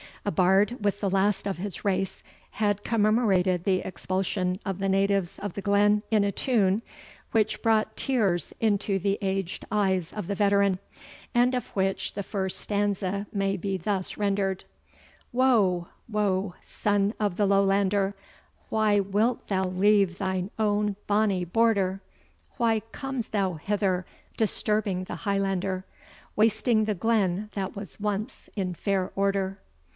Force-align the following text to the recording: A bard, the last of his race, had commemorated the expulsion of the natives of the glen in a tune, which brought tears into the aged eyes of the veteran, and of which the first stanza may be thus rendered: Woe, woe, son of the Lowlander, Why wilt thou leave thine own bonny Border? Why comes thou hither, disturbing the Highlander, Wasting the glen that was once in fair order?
A 0.25 0.31
bard, 0.31 0.77
the 0.79 1.09
last 1.09 1.47
of 1.47 1.57
his 1.57 1.85
race, 1.85 2.23
had 2.51 2.83
commemorated 2.83 3.63
the 3.63 3.79
expulsion 3.79 4.59
of 4.65 4.79
the 4.79 4.89
natives 4.89 5.37
of 5.39 5.53
the 5.53 5.61
glen 5.61 6.01
in 6.09 6.23
a 6.23 6.31
tune, 6.31 6.81
which 7.31 7.61
brought 7.61 7.95
tears 7.95 8.51
into 8.59 8.97
the 8.97 9.17
aged 9.21 9.65
eyes 9.71 10.11
of 10.13 10.25
the 10.25 10.35
veteran, 10.35 10.79
and 11.35 11.53
of 11.53 11.67
which 11.69 12.13
the 12.13 12.23
first 12.23 12.59
stanza 12.59 13.27
may 13.31 13.57
be 13.57 13.77
thus 13.77 14.17
rendered: 14.17 14.63
Woe, 15.31 15.87
woe, 16.09 16.55
son 16.61 17.13
of 17.19 17.37
the 17.37 17.47
Lowlander, 17.47 18.15
Why 18.69 18.99
wilt 18.99 19.47
thou 19.49 19.65
leave 19.65 20.17
thine 20.17 20.49
own 20.57 20.95
bonny 21.07 21.45
Border? 21.45 22.01
Why 22.57 22.79
comes 22.91 23.29
thou 23.29 23.53
hither, 23.55 24.05
disturbing 24.37 25.03
the 25.05 25.17
Highlander, 25.27 25.83
Wasting 26.35 26.85
the 26.85 26.95
glen 26.95 27.49
that 27.53 27.75
was 27.75 27.99
once 27.99 28.49
in 28.55 28.73
fair 28.73 29.11
order? 29.15 29.59